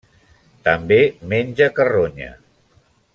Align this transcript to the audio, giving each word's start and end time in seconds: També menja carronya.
També 0.67 0.97
menja 1.33 1.69
carronya. 1.81 2.31